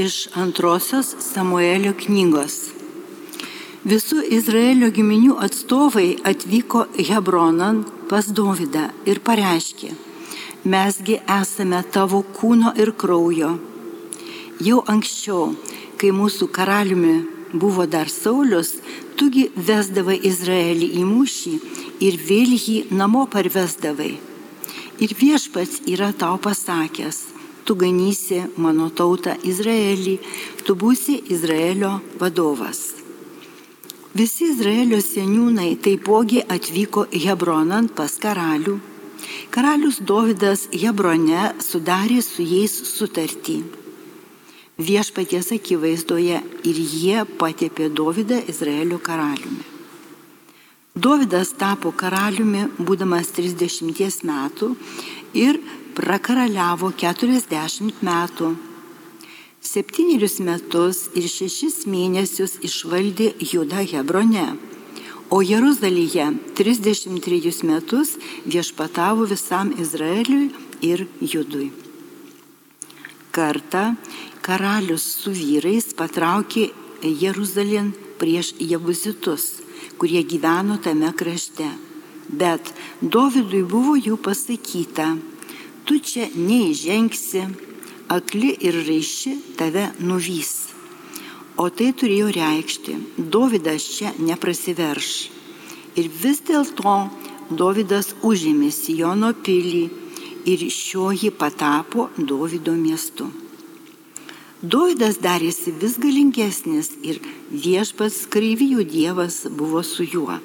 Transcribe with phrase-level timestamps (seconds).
[0.00, 2.54] iš antrosios Samuelio knygos.
[3.90, 9.90] Visų Izraelio giminių atstovai atvyko Hebronan pas Dovydą ir pareiškė,
[10.64, 13.54] mesgi esame tavo kūno ir kraujo.
[14.60, 15.54] Jau anksčiau,
[16.00, 17.16] kai mūsų karaliumi
[17.52, 18.76] buvo dar Saulis,
[19.16, 21.54] tugi vesdavai Izraelį į mūšį
[22.06, 24.14] ir vėl jį namo parvesdavai.
[25.00, 27.20] Ir viešpats yra tau pasakęs,
[27.64, 30.16] tu ganysi mano tautą Izraelį,
[30.64, 33.00] tu būsi Izraelio vadovas.
[34.14, 38.80] Visi Izraelio seniūnai taipogi atvyko Hebronan pas karalių.
[39.54, 43.60] Karalius Dovydas Hebrone sudarė su jais sutartį.
[44.80, 49.66] Viešpaties akivaizdoje ir jie patėpė Dovydą Izraelio karaliumi.
[50.96, 54.72] Dovydas tapo karaliumi būdamas 30 metų
[55.38, 55.60] ir
[55.96, 58.50] prakaraliavo 40 metų
[59.60, 64.46] Septynerius metus ir šešis mėnesius išvaldė Juda Hebrone,
[65.28, 68.14] o Jeruzalėje 33 metus
[68.46, 70.48] viešpatavo visam Izraeliui
[70.80, 71.68] ir Judui.
[73.36, 73.84] Kartą
[74.40, 76.70] karalius su vyrais patraukė
[77.04, 79.60] Jeruzalėn prieš Jebuzitus,
[80.00, 81.68] kurie gyveno tame krašte.
[82.30, 85.12] Bet Dovydui buvo jų pasakyta,
[85.90, 87.40] tu čia neįžengsi,
[88.14, 90.52] akli ir raiši tave nuvys.
[91.58, 92.94] O tai turėjo reikšti,
[93.34, 95.08] Dovydas čia neprasiverš.
[95.98, 96.94] Ir vis dėlto
[97.50, 99.82] Dovydas užėmė Sijono pilį
[100.52, 103.26] ir šioji patapo Dovydo miestu.
[104.62, 107.18] Dovydas darėsi vis galingesnis ir
[107.50, 110.38] viešpats kareivijų dievas buvo su juo.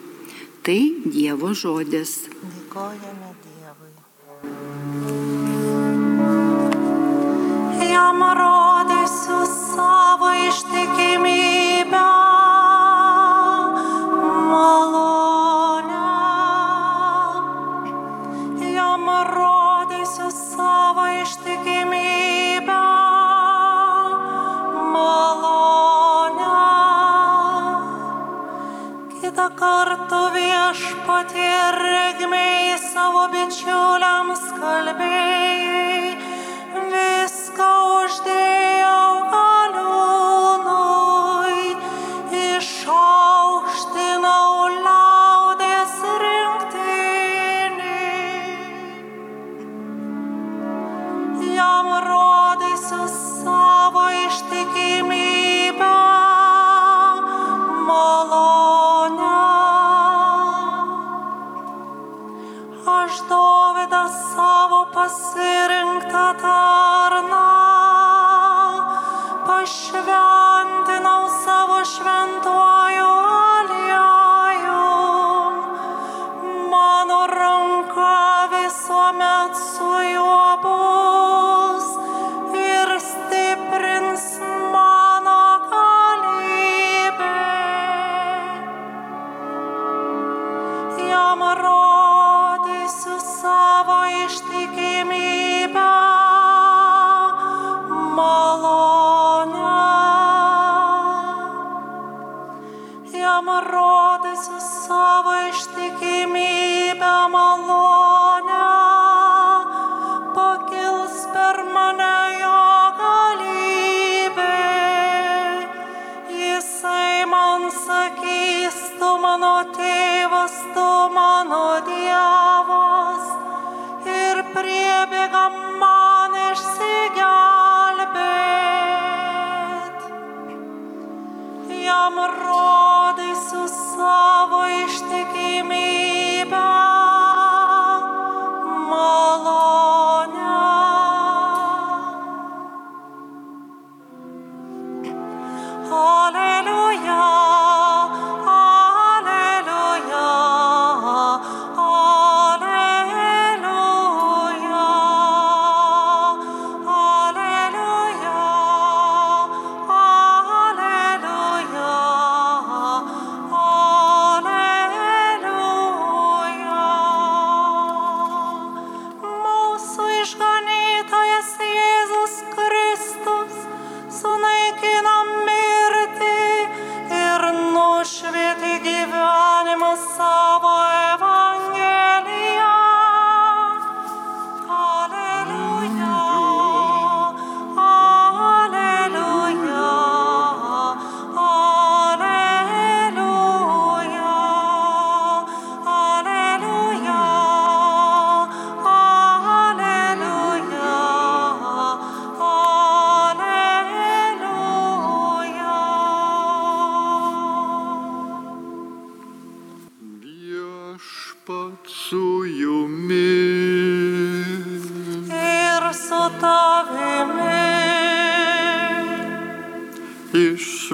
[0.66, 2.18] Tai Dievo žodis.
[2.42, 5.35] Dėkojame Dievui.
[7.96, 12.10] Jam rodysiu savo ištikimybę.
[14.52, 16.08] Malonę.
[18.78, 19.06] Jam
[19.36, 22.82] rodysiu savo ištikimybę.
[24.94, 26.54] Malonę.
[29.22, 36.15] Kita kartu viešpatie regmiai savo bičiuliams kalbėjai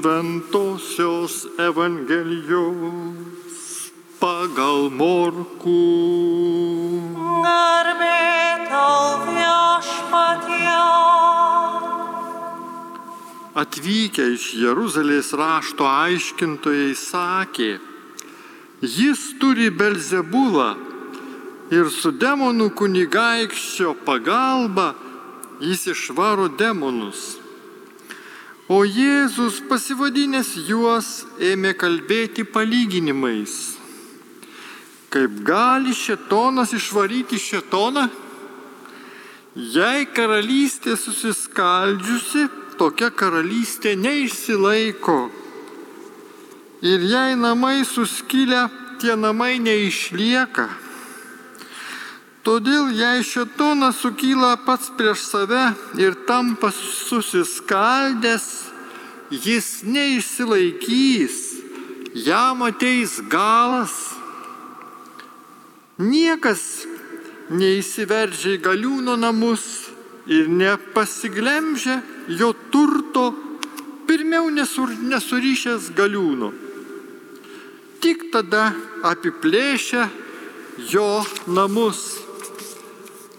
[0.01, 2.71] iš Šventojios Evangelijos
[4.19, 5.81] pagal Morkų.
[7.45, 10.79] Garbė tau viešpatie.
[13.53, 17.79] Atvykę iš Jeruzalės rašto aiškintojai sakė,
[18.81, 20.75] jis turi Belzebulą
[21.71, 24.95] ir su demonų kunigaikščio pagalba
[25.61, 27.40] jis išvaro demonus.
[28.71, 31.07] O Jėzus pasivadinęs juos
[31.43, 33.55] ėmė kalbėti palyginimais.
[35.11, 38.05] Kaip gali šetonas išvaryti šetoną?
[39.75, 42.45] Jei karalystė susiskaldžiusi,
[42.79, 45.17] tokia karalystė neišsilaiko.
[46.87, 48.69] Ir jei namai suskilę,
[49.03, 50.69] tie namai neišlieka.
[52.41, 55.61] Todėl jei šetonas sukyla pats prieš save
[56.01, 58.47] ir tampa susiskaldęs,
[59.29, 61.35] jis neišsilaikys,
[62.17, 63.93] jam ateis galas.
[66.01, 66.63] Niekas
[67.53, 69.67] neįsiveržia į galiūno namus
[70.25, 71.99] ir nepasiglemžia
[72.39, 73.27] jo turto,
[74.09, 76.49] pirmiau nesur, nesurišęs galiūno.
[78.01, 78.71] Tik tada
[79.05, 80.09] apiplėšia
[80.89, 82.30] jo namus.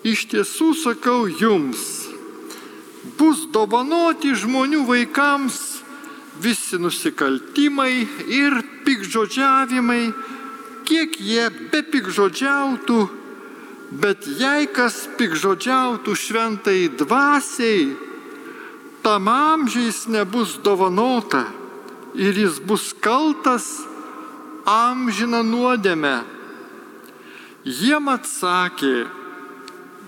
[0.02, 1.82] Iš tiesų sakau jums,
[3.18, 5.58] bus dovanoti žmonių vaikams
[6.42, 10.10] visi nusikaltimai ir pikžodžiavimai,
[10.88, 12.98] kiek jie be pikžodžiautų,
[14.02, 17.92] bet jei kas pikžodžiautų šventai dvasiai,
[19.06, 21.46] tam amžiais nebus dovanota
[22.14, 23.70] ir jis bus kaltas
[24.66, 26.22] amžiną nuodėmę.
[27.62, 29.21] Jiem atsakė,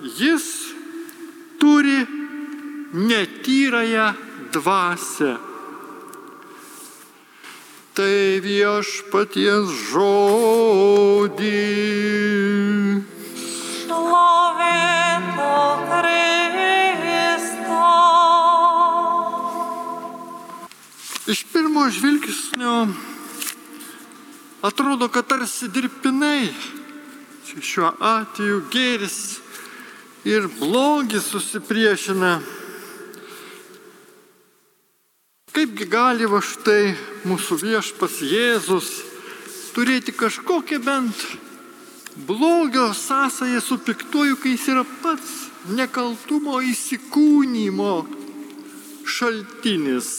[0.05, 0.75] jis
[1.59, 2.07] turi
[2.95, 4.13] netyrąją
[4.53, 5.37] dvasę.
[7.95, 11.63] Tai viešpaties žodį.
[13.79, 15.53] Šlovintų
[15.89, 17.87] Kristą.
[21.31, 22.77] Iš pirmo žvilgsnio
[24.63, 26.51] atrodo, kad tarsi dirbtinai
[27.63, 29.44] šiuo atveju gėris
[30.25, 32.41] ir blogis susipriešina.
[35.55, 36.95] Kaipgi gali va štai
[37.29, 38.89] mūsų viešpas Jėzus
[39.77, 41.27] turėti kažkokią bent
[42.27, 45.33] blogio sąsąją su piktuoju, kai jis yra pats
[45.77, 47.95] nekaltumo įsikūnymo
[49.07, 50.11] šaltinis.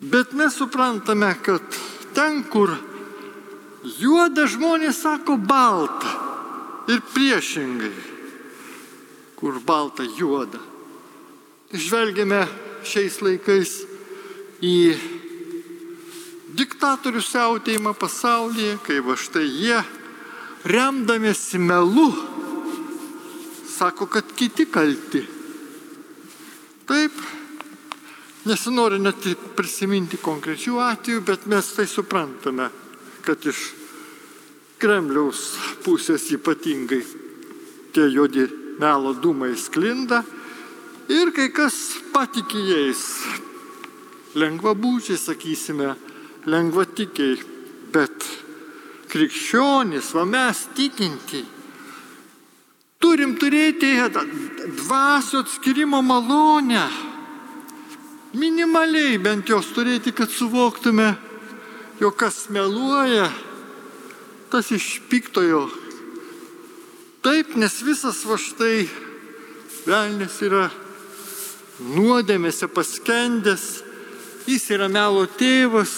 [0.00, 1.62] Bet mes suprantame, kad
[2.14, 2.74] ten, kur
[3.98, 6.16] juoda žmonės sako balta
[6.90, 8.11] ir priešingai,
[9.42, 10.60] kur balta juoda.
[11.74, 12.44] Žvelgiame
[12.86, 13.72] šiais laikais
[14.62, 14.76] į
[16.54, 19.80] diktatorių siautėjimą pasaulyje, kai va štai jie,
[20.70, 22.06] remdamėsi melu,
[23.66, 25.24] sako, kad kiti kalti.
[26.86, 27.18] Taip,
[28.46, 29.26] nesinori net
[29.58, 32.70] prisiminti konkrečių atvejų, bet mes tai suprantame,
[33.26, 33.72] kad iš
[34.78, 35.48] Kremliaus
[35.82, 37.02] pusės ypatingai
[37.90, 40.22] tie juodi melo dūmai sklinda
[41.12, 41.76] ir kai kas
[42.12, 43.02] patikė jais.
[44.38, 45.90] Lengvabūčiai, sakysime,
[46.48, 47.36] lengvatikiai,
[47.92, 48.28] bet
[49.12, 51.42] krikščionys, va mes tikinti,
[53.02, 53.92] turim turėti
[54.78, 56.86] dvasio atskirimo malonę.
[58.32, 61.10] Minimaliai bent jos turėti, kad suvoktume,
[62.00, 63.28] jog kas meluoja,
[64.48, 65.66] tas iš piktojo.
[67.22, 68.88] Taip, nes visas va štai
[69.86, 70.64] velnės yra
[71.94, 73.66] nuodėmėse paskendęs,
[74.50, 75.92] jis yra melo tėvas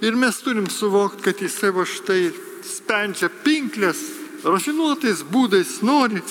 [0.00, 2.30] ir mes turim suvokti, kad jisai va štai
[2.64, 4.00] spendžia pinklės,
[4.40, 6.22] rafinuotais būdais nori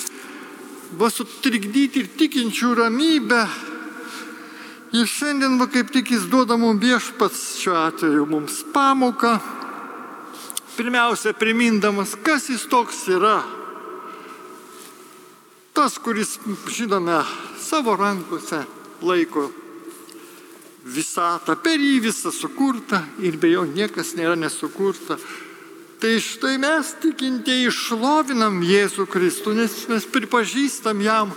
[0.98, 3.44] va sutrikdyti ir tikinčių ramybę.
[4.98, 9.36] Ir šiandien va kaip tik jis duoda mums viešpats šiuo atveju mums pamoką,
[10.74, 13.38] pirmiausia primindamas, kas jis toks yra.
[15.76, 16.38] Tas, kuris,
[16.72, 17.18] žinome,
[17.60, 18.62] savo rankose
[19.04, 19.50] laiko
[20.88, 25.18] visatą, per jį visą sukurta ir be jo niekas nėra nesukurta.
[26.00, 31.36] Tai štai mes tikintieji išlovinam Jėzų Kristų, nes mes pripažįstam jam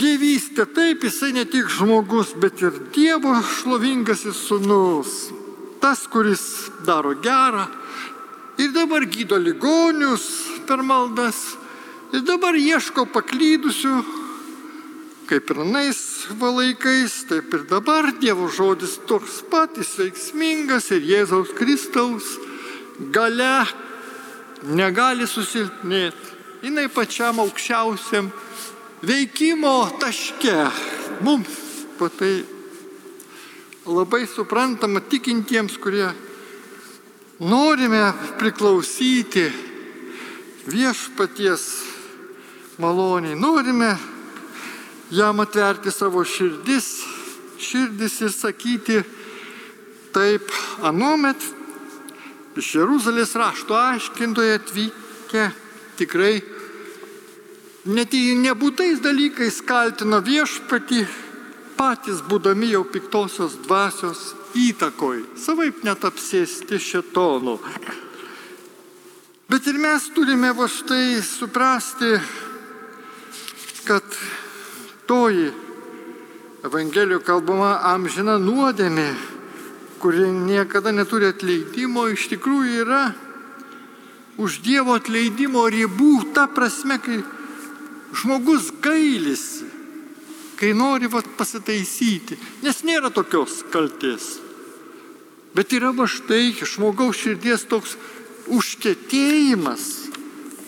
[0.00, 0.64] dievystę.
[0.72, 5.26] Taip, jisai ne tik žmogus, bet ir Dievo šlovingasis sunus.
[5.84, 7.68] Tas, kuris daro gerą
[8.56, 11.38] ir dabar gydo ligonius per maldas
[12.12, 13.94] ir dabar ieško paklydusių,
[15.28, 16.00] kaip ir nais
[16.40, 22.36] laikais, taip ir dabar Dievo žodis toks patys veiksmingas ir Jėzaus Kristaus
[23.14, 23.64] gale
[24.68, 26.36] negali susilpnėti.
[26.62, 28.32] Jis pačiam aukščiausiam
[29.06, 30.56] veikimo taške.
[31.22, 31.54] Mums
[31.98, 32.42] patai
[33.86, 36.10] labai suprantama tikintiems, kurie
[37.38, 38.02] norime
[38.40, 39.46] priklausyti
[40.68, 41.64] viešpaties
[42.78, 43.96] maloniai, norime
[45.10, 46.88] jam atverti savo širdis,
[47.58, 49.00] širdis ir sakyti,
[50.14, 50.52] taip,
[50.84, 51.48] anuomet
[52.58, 55.48] iš Jeruzalės rašto aiškintoje atvykę
[55.98, 56.36] tikrai
[57.88, 61.06] net nebūtais dalykais kaltino viešpatį,
[61.78, 67.58] patys būdami jau piktosios dvasios įtakoj, savaip net apsėsti šetonų.
[69.48, 72.18] Bet ir mes turime va štai suprasti,
[73.88, 74.04] kad
[75.08, 75.48] toji
[76.68, 79.06] Evangelijų kalbama amžina nuodėmė,
[80.02, 83.02] kuri niekada neturi atleidimo, iš tikrųjų yra
[84.36, 87.22] už Dievo atleidimo ribų, ta prasme, kai
[88.20, 89.64] žmogus gailisi,
[90.60, 92.36] kai nori vat, pasitaisyti,
[92.66, 94.28] nes nėra tokios kalties.
[95.56, 97.96] Bet yra va štai žmogaus širdies toks
[98.54, 99.84] užkėtėjimas,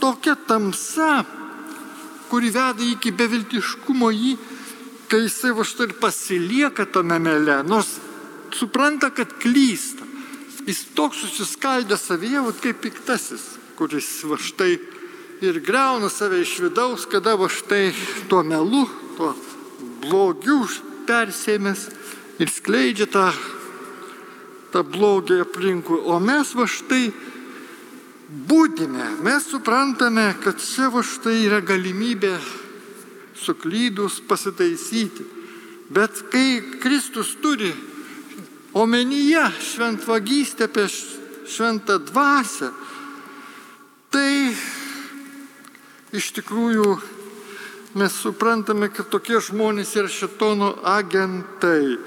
[0.01, 1.25] tokia tamsa,
[2.31, 4.37] kuri veda iki beviltiškumo jį,
[5.11, 7.97] kai jisai va štai ir pasilieka tame mele, nors
[8.55, 10.07] supranta, kad klysta.
[10.69, 13.43] Jis toks susiskaldė savyje, va, kaip piktasis,
[13.79, 14.75] kuris va štai
[15.41, 17.91] ir greuna save iš vidaus, kada va štai
[18.29, 18.85] tuo melu,
[19.17, 19.33] tuo
[20.05, 20.61] blogiu
[21.09, 21.89] persėmęs
[22.41, 23.31] ir skleidžia tą,
[24.73, 25.99] tą blogį aplinkui.
[26.05, 27.09] O mes va štai
[28.31, 32.37] būdime, mes suprantame, kad čia va štai yra galimybė
[33.41, 35.27] suklydus pasitaisyti.
[35.91, 37.73] Bet kai Kristus turi
[38.79, 40.87] omenyje šventvagystę apie
[41.51, 42.71] šventą dvasę,
[44.15, 44.55] tai
[46.15, 46.93] iš tikrųjų
[47.99, 51.99] mes suprantame, kad tokie žmonės yra šitono agentai,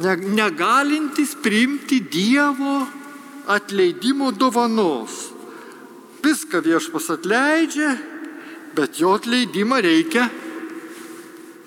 [0.00, 2.86] negalintys priimti Dievo
[3.52, 5.39] atleidimo dovanos.
[6.20, 7.94] Viską viešpas atleidžia,
[8.76, 10.28] bet jo atleidimą reikia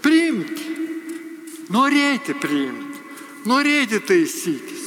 [0.04, 0.70] priimti.
[1.74, 3.00] Norėti priimti,
[3.50, 4.84] norėti taisytis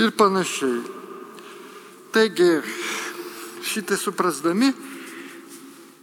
[0.00, 0.80] ir panašiai.
[2.12, 2.48] Taigi,
[3.66, 4.70] šitai suprasdami,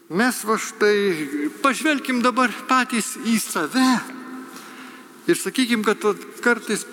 [0.10, 3.90] mes va štai pažvelkim dabar patys į save
[5.30, 6.02] ir sakykim, kad
[6.44, 6.86] kartais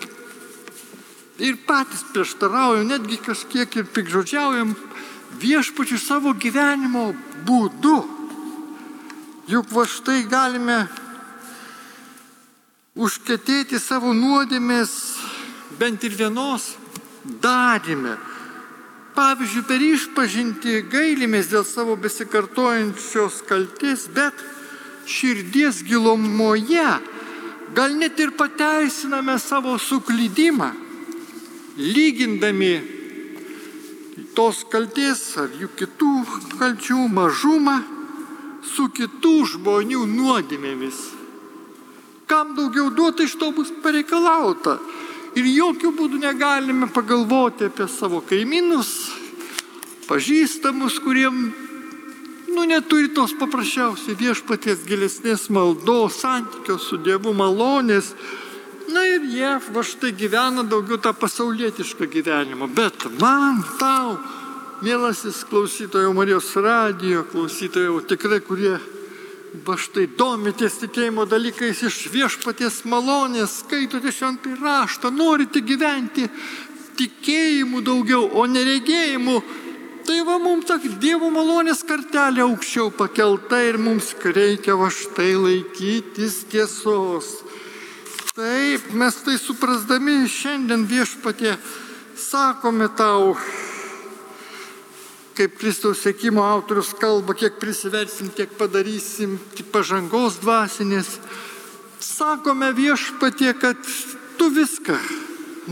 [1.40, 4.76] ir patys prieštaraujam, netgi kažkiek ir pikžodžiaujam
[5.40, 7.10] viešpačių savo gyvenimo
[7.46, 7.96] būdu.
[9.46, 10.78] Juk va štai galime
[12.96, 14.90] užkėtėti savo nuodėmės
[15.78, 16.72] bent ir vienos
[17.42, 18.16] darime.
[19.16, 24.34] Pavyzdžiui, per išpažinti gailimės dėl savo besikartojančios kalties, bet
[25.08, 26.88] širdies gilumoje
[27.76, 30.68] gal net ir pateisiname savo suklydimą,
[31.78, 32.95] lygindami
[34.36, 36.12] tos kalties ar jų kitų
[36.56, 37.76] kalčių mažumą
[38.66, 40.98] su kitų žmonių nuodėmėmis.
[42.26, 44.78] Kam daugiau duota, iš to bus pareikalauta.
[45.36, 49.12] Ir jokių būdų negalime pagalvoti apie savo kaimynus,
[50.08, 51.52] pažįstamus, kuriem,
[52.48, 58.14] nu, neturi tos paprasčiausiai viešpaties gilesnės maldos, santykio su Dievu malonės.
[59.26, 62.68] Jie va štai gyvena daugiau tą pasaulietišką gyvenimą.
[62.70, 64.18] Bet man, tau,
[64.86, 68.76] mielasis klausytojų Marijos radijo, klausytojų tikrai, kurie
[69.66, 76.28] va štai domitės tikėjimo dalykais iš viešpaties malonės, skaitote šventą raštą, norite gyventi
[76.96, 79.40] tikėjimu daugiau, o neregėjimu,
[80.06, 86.44] tai va mums ta Dievo malonės kartelė aukščiau pakelta ir mums reikia va štai laikytis
[86.52, 87.45] tiesos.
[88.36, 91.54] Taip, mes tai suprasdami šiandien viešpatė
[92.20, 93.30] sakome tau,
[95.38, 101.14] kaip Kristaus sėkimo autorius kalba, kiek prisiversim, tiek padarysim, tik pažangos dvasinės.
[101.96, 103.80] Sakome viešpatie, kad
[104.36, 105.00] tu viską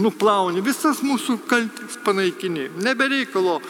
[0.00, 2.70] nuplauni, visas mūsų kaltis panaikini.
[2.80, 3.60] Nebereikalo.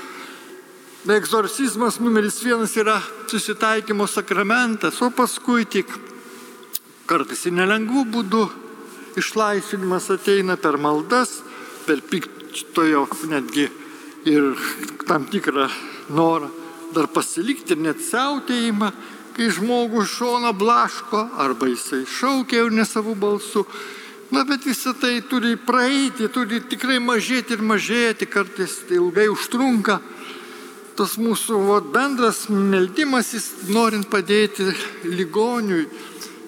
[1.10, 5.90] Egzorcizmas numeris vienas yra susitaikymo sakramentas, o paskui tik
[7.10, 8.50] kartais ir nelengvų būdų
[9.20, 11.40] išlaisvinimas ateina per maldas,
[11.86, 13.68] per piktojo netgi
[14.24, 14.52] ir
[15.08, 15.68] tam tikrą
[16.14, 16.50] norą
[16.94, 18.90] dar pasilikti ir net siautėjimą,
[19.34, 23.64] kai žmogus šona blaško, arba jisai šaukia jau ne savo balsu.
[24.30, 30.00] Na, bet visą tai turi praeiti, turi tikrai mažėti ir mažėti, kartais tai ilgai užtrunka.
[30.94, 34.68] Tas mūsų va, bendras meldimas, jis norint padėti
[35.04, 35.88] ligoniui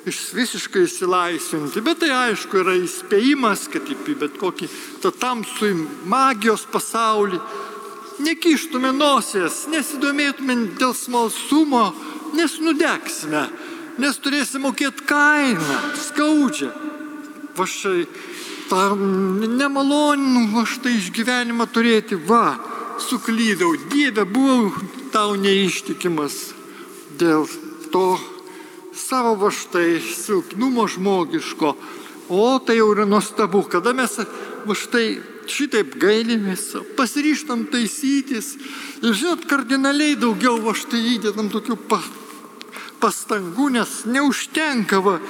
[0.06, 1.82] iš visiškai įsilaisvinti.
[1.82, 4.68] Bet tai aišku yra įspėjimas, kad į bet kokį
[5.02, 5.72] tą tamsų
[6.06, 7.40] magijos pasaulį
[8.22, 11.90] nekištume nosies, nesidomėtume dėl smalsumo,
[12.36, 13.46] nes nudegsime,
[14.00, 16.70] nes turėsime mokėti kainą, skaudžią.
[17.56, 18.06] Va štai
[18.70, 22.56] tą nemalonų, va štai išgyvenimą turėti, va,
[23.00, 24.72] suklydau, Dieve, buvau
[25.12, 26.54] tau neištikimas
[27.20, 27.46] dėl
[27.92, 28.35] to
[28.96, 31.76] savo va štai silpnumo žmogiško.
[32.28, 34.18] O tai jau yra nuostabu, kada mes
[34.66, 38.56] va štai šitaip gailimės, pasiryštam taisytis
[39.02, 42.00] ir žinot, kardinaliai daugiau va štai įdedam tokių pa,
[42.98, 45.20] pastangų, nes neužtenka va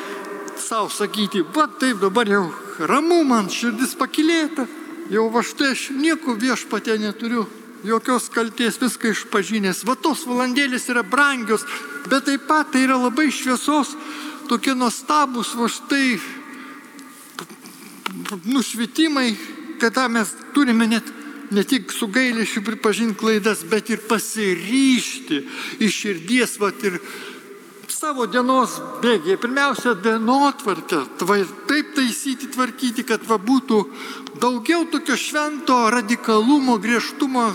[0.57, 2.47] savo sakyti, va taip dabar jau
[2.89, 4.65] ramu man širdis pakilėta,
[5.13, 7.45] jau va štai aš nieko viešpatė neturiu,
[7.87, 9.85] jokios kalties, viską išpažinęs.
[9.87, 11.65] Va tos valandėlės yra brangios,
[12.11, 13.95] bet taip pat tai yra labai šviesos,
[14.51, 16.19] tokie nuostabus va štai
[18.47, 19.37] nušvitimai,
[19.81, 21.15] kada mes turime net
[21.51, 25.43] ne tik su gailėšiu pripažinti klaidas, bet ir pasiryšti
[25.87, 26.99] iš širdies, va ir
[27.93, 29.39] savo dienos bėgiai.
[29.41, 31.05] Pirmiausia, dienotvarkę,
[31.71, 33.83] taip taisyti, tvarkyti, kad va būtų
[34.43, 37.49] daugiau tokio švento radikalumo, griežtumo,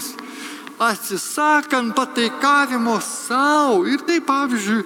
[0.81, 3.85] atsisakant pataikavimo savo.
[3.85, 4.83] Ir tai, pavyzdžiui,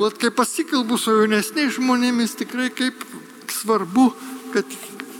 [0.00, 3.04] vat, kai pasikalbu su jaunesniais žmonėmis, tikrai kaip
[3.50, 4.10] svarbu,
[4.54, 4.68] kad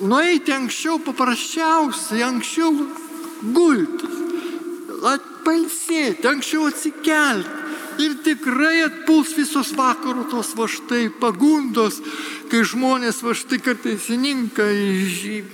[0.04, 2.72] nueiti anksčiau paprasčiausiai, anksčiau
[3.56, 4.11] gulti,
[5.14, 7.56] atpalsėti, anksčiau atsikelti.
[8.00, 11.98] Ir tikrai atpuls visos vakarų tos va štai pagundos,
[12.48, 14.64] kai žmonės va štai kartais įninka,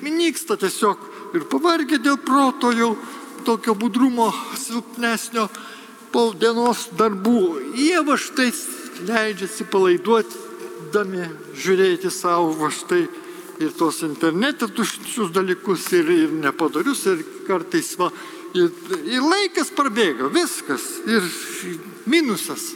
[0.07, 1.03] nyksta tiesiog
[1.35, 2.93] ir pavargę dėl proto jau
[3.47, 5.47] tokio budrumo silpnesnio
[6.13, 7.43] po dienos darbų.
[7.79, 8.51] Jie va štai
[9.07, 10.43] leidžiasi palaiduoti,
[10.95, 13.05] dami žiūrėti savo va štai
[13.63, 18.11] ir tos internete tuščius dalykus, ir, ir nepadarius, ir kartais va,
[18.57, 18.71] ir,
[19.09, 21.25] ir laikas prabėga, viskas, ir
[22.11, 22.73] minusas.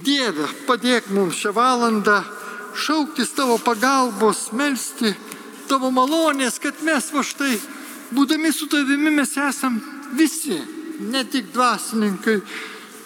[0.00, 2.22] Dieve, padėk mums šią valandą
[2.80, 5.12] šauktis tavo pagalbos, melstį
[5.68, 7.58] tavo malonės, kad mes va štai,
[8.14, 9.80] būdami su tavimi, mes esam
[10.18, 10.58] visi,
[11.00, 12.36] ne tik dvasininkai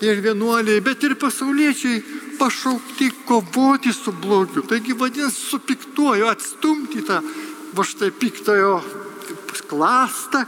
[0.05, 2.03] ir vienuoliai, bet ir pasauliečiai
[2.39, 4.65] pašaukti kovoti su blogiu.
[4.69, 7.21] Taigi vadinasi, su piktuoju atstumti tą
[7.75, 8.77] va štai piktojo
[9.69, 10.45] klastą,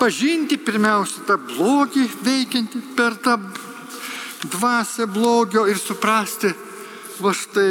[0.00, 3.36] pažinti pirmiausia tą blogį veikiantį per tą
[4.52, 6.50] dvasę blogio ir suprasti,
[7.22, 7.70] va štai,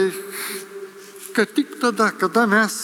[1.36, 2.80] kad tik tada, kada mes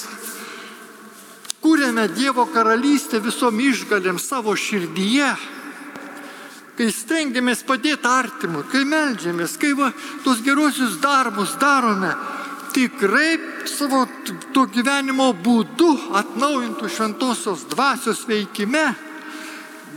[1.74, 5.26] kūrėme Dievo karalystę visom išgalėm savo širdyje,
[6.78, 9.88] kai stengiamės padėti artimui, kai melžiamės, kai va,
[10.22, 12.12] tos gerosius darbus darome,
[12.76, 14.04] tikrai savo
[14.54, 15.90] to gyvenimo būdu
[16.22, 18.86] atnaujintų šventosios dvasios veikime,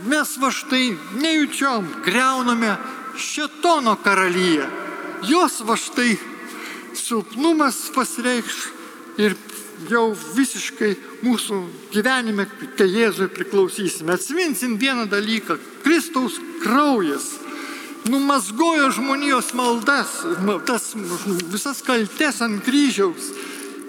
[0.09, 2.73] mes va štai nejučiom greuname
[3.21, 4.65] šetono karalyje.
[5.29, 6.17] Jos va štai
[6.97, 8.63] silpnumas pasireikš
[9.21, 9.37] ir
[9.89, 10.93] jau visiškai
[11.25, 11.59] mūsų
[11.93, 14.15] gyvenime, kai Jėzui priklausysime.
[14.17, 15.57] Atsiminsim vieną dalyką.
[15.83, 17.35] Kristaus kraujas
[18.07, 20.21] numazgojo žmonijos maldas,
[20.65, 20.93] tas
[21.51, 23.31] visas kaltes ant kryžiaus.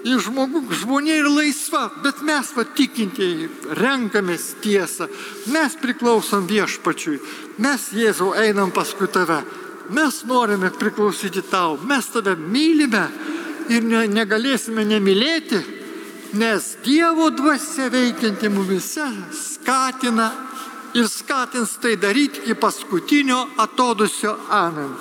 [0.07, 5.09] Ir žmogų, žmonė yra laisva, bet mes patikintieji renkamės tiesą.
[5.51, 7.17] Mes priklausom viešpačiui.
[7.59, 9.41] Mes Jėzau einam paskui tave.
[9.91, 11.75] Mes norime priklausyti tau.
[11.83, 13.09] Mes tave mylime
[13.67, 15.59] ir ne, negalėsime nemylėti
[16.33, 20.31] nes Dievo dvasia veikianti mumise skatina
[20.93, 24.93] ir skatins tai daryti iki paskutinio atodusio amen.